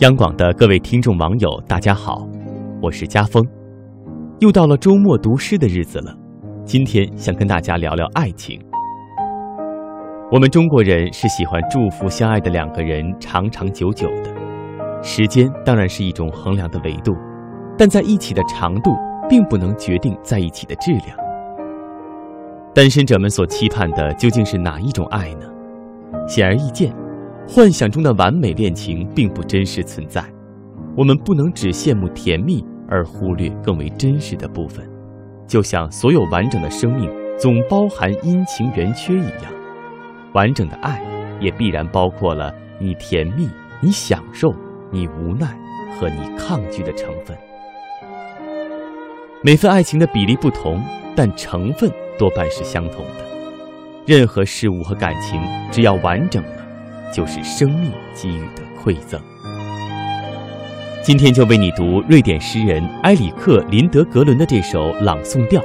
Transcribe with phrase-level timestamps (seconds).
[0.00, 2.28] 央广的各位听众网友，大家好，
[2.82, 3.42] 我是家峰。
[4.40, 6.14] 又到了周末读诗的日子了，
[6.66, 8.60] 今天想跟大家聊聊爱情。
[10.30, 14.30] 我们中国人是喜欢祝福相爱的两个人长长久久的，
[15.02, 17.16] 时间当然是一种衡量的维度，
[17.78, 18.94] 但在一起的长度
[19.30, 21.16] 并不能决定在一起的质量。
[22.74, 25.46] 单身者们所期盼的究竟是哪一种爱呢？
[26.28, 26.94] 显而易见。
[27.48, 30.22] 幻想中的完美恋情并不真实存在，
[30.96, 34.84] 我们不能只羡慕甜蜜而忽略更为真实的部分。
[35.46, 39.52] 就像所有完整的生命总包含阴晴圆缺一样，
[40.34, 41.00] 完整的爱
[41.40, 43.48] 也必然包括了你甜蜜、
[43.80, 44.52] 你享受、
[44.90, 45.56] 你无奈
[45.98, 47.36] 和你抗拒的成分。
[49.40, 50.82] 每份爱情的比例不同，
[51.14, 53.24] 但成分多半是相同的。
[54.04, 55.40] 任何事物和感情，
[55.70, 56.42] 只要完整。
[57.12, 59.20] 就是生命给予的馈赠。
[61.02, 65.62] 今天就为你读瑞典诗人埃里克·林德格伦的这首朗诵调，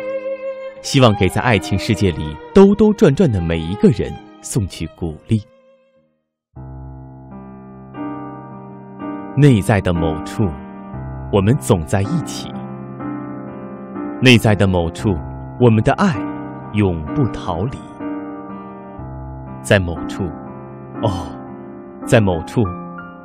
[0.83, 5.41] 希望给在爱情世界里兜兜转转的每一个人送去鼓励。
[9.35, 10.47] 内在的某处，
[11.33, 12.49] 我们总在一起；
[14.21, 15.17] 内在的某处，
[15.59, 16.15] 我们的爱
[16.73, 17.79] 永不逃离。
[19.63, 20.29] 在某处。
[21.03, 21.27] 哦，
[22.05, 22.61] 在某处，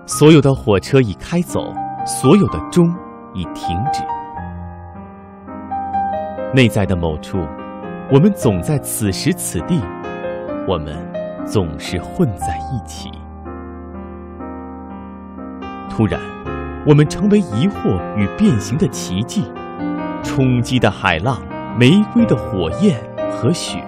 [0.06, 1.74] 所有的火车已开走，
[2.06, 2.86] 所有的钟
[3.34, 4.02] 已停止。
[6.54, 7.38] 内在的某处，
[8.10, 9.78] 我们总在此时此地，
[10.66, 10.96] 我们
[11.44, 13.10] 总是混在一起。
[15.90, 16.18] 突然，
[16.86, 19.44] 我们成为疑惑与变形的奇迹，
[20.22, 21.42] 冲击的海浪，
[21.78, 22.98] 玫瑰的火焰
[23.30, 23.84] 和雪。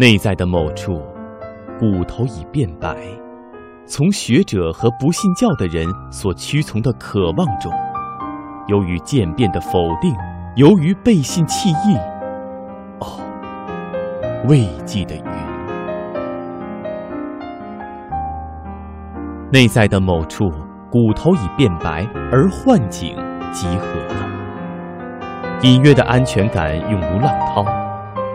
[0.00, 0.98] 内在的某处，
[1.78, 2.96] 骨头已变白。
[3.84, 7.70] 从学者和不信教的人所屈从的渴望中，
[8.68, 10.10] 由于渐变的否定，
[10.56, 11.98] 由于背信弃义，
[13.00, 13.20] 哦，
[14.48, 15.24] 未际的云。
[19.52, 20.50] 内在的某处，
[20.90, 23.14] 骨头已变白，而幻景
[23.52, 23.84] 集合
[24.14, 24.30] 了。
[25.60, 27.79] 隐约的安全感涌如浪涛。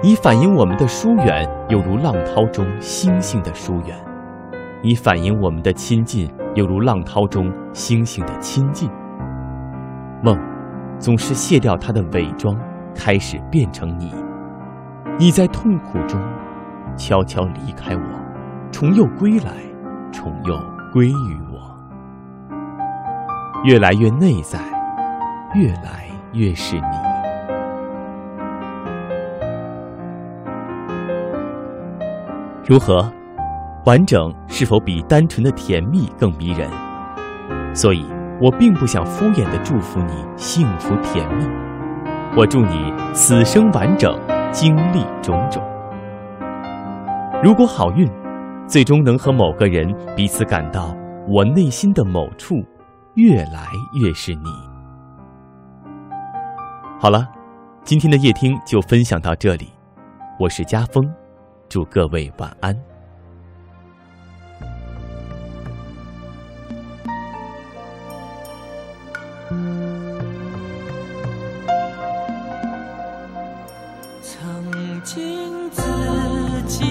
[0.05, 3.97] 你反映我们的疏远，犹如浪涛中星星的疏远；
[4.83, 8.87] 你反映我们的亲近，犹如浪涛中星星的亲近。
[10.21, 10.37] 梦，
[10.99, 12.55] 总是卸掉它的伪装，
[12.93, 14.13] 开始变成你。
[15.17, 16.21] 你在痛苦中
[16.95, 18.03] 悄悄离开我，
[18.71, 19.53] 重又归来，
[20.11, 20.55] 重又
[20.93, 21.59] 归于我。
[23.63, 24.59] 越来越内在，
[25.55, 27.14] 越来越是你。
[32.67, 33.07] 如何
[33.85, 34.33] 完整？
[34.47, 36.67] 是否比单纯的甜蜜更迷人？
[37.75, 38.03] 所以
[38.41, 41.45] 我并不想敷衍的祝福你幸福甜蜜，
[42.35, 44.19] 我祝你此生完整，
[44.51, 45.61] 经历种种。
[47.43, 48.09] 如果好运，
[48.65, 50.95] 最终能和某个人彼此感到
[51.27, 52.65] 我内心的某处，
[53.13, 53.67] 越来
[54.01, 54.49] 越是你。
[56.99, 57.27] 好了，
[57.83, 59.69] 今天的夜听就分享到这里，
[60.39, 61.07] 我是家峰。
[61.75, 62.73] 祝各位晚安。
[74.21, 75.81] 曾经自
[76.65, 76.85] 己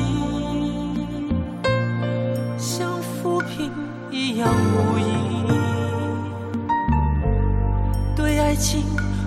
[2.59, 3.73] 像浮萍
[4.11, 5.05] 一样无依，
[8.15, 8.85] 对爱情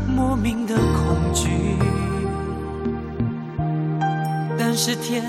[0.07, 1.56] 莫名的恐惧。
[4.80, 5.26] 是天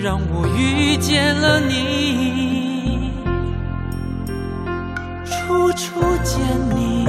[0.00, 3.10] 让我遇见了你，
[5.24, 7.04] 处处见你，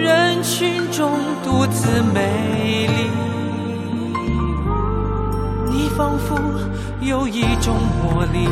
[0.00, 1.10] 人群中
[1.42, 3.10] 独自美丽。
[5.72, 6.38] 你仿佛
[7.00, 8.48] 有一种魔力，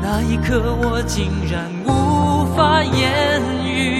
[0.00, 3.97] 那一刻我竟然无法言语，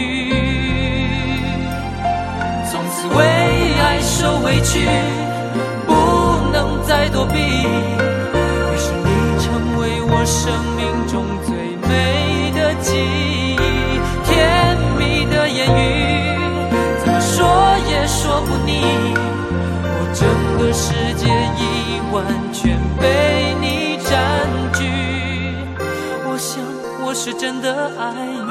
[4.19, 4.85] 受委屈，
[5.87, 5.95] 不
[6.53, 7.39] 能再躲避。
[7.39, 11.55] 于是你成为我生命中最
[11.87, 13.57] 美的记忆，
[14.25, 15.79] 甜蜜的言语，
[16.99, 17.47] 怎么说
[17.89, 18.83] 也说不腻。
[19.87, 20.27] 我整
[20.59, 24.11] 个世界已完全被你占
[24.75, 24.83] 据，
[26.27, 26.61] 我想
[27.07, 28.51] 我是真的爱你，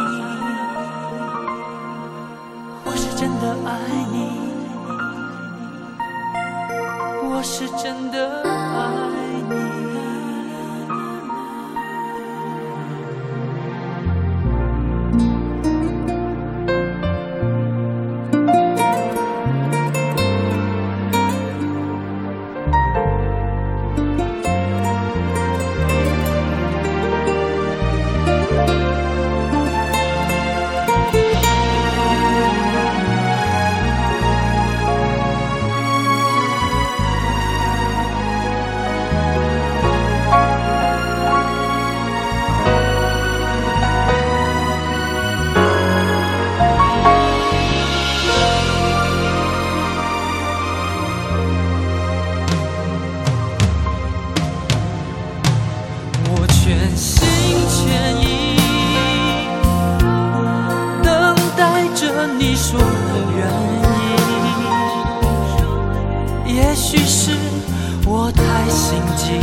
[2.85, 3.75] 我是真的爱
[4.13, 4.46] 你。
[7.47, 8.56] 是真的。
[62.59, 62.79] 说
[63.37, 63.47] 愿
[66.47, 67.29] 意也许是
[68.03, 69.39] 我太心急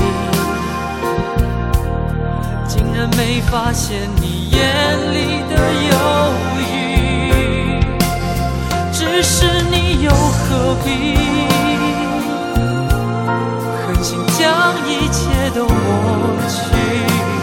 [2.67, 4.59] 竟然没发现你眼
[5.13, 5.55] 里的
[5.93, 5.95] 犹
[6.59, 7.81] 豫
[8.93, 11.15] 只是你又何必
[13.87, 14.43] 狠心将
[14.89, 17.34] 一切都抹去？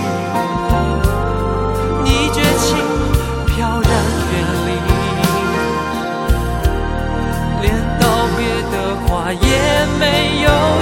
[10.02, 10.81] 没有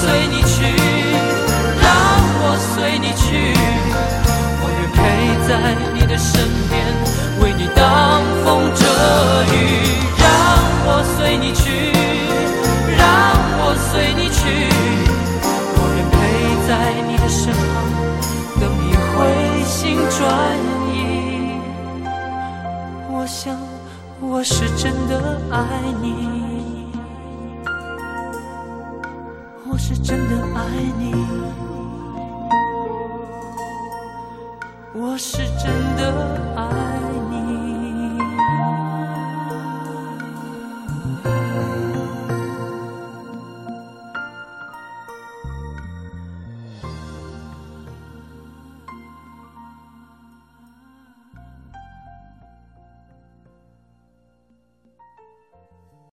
[0.00, 0.62] 随你去，
[1.82, 1.90] 让
[2.40, 3.52] 我随你去，
[4.62, 4.98] 我愿陪
[5.48, 6.86] 在你的身边，
[7.40, 8.84] 为你挡风遮
[9.52, 9.87] 雨。
[29.88, 30.68] 是真的爱
[30.98, 31.14] 你。
[34.92, 36.12] 我是真的
[36.54, 36.97] 爱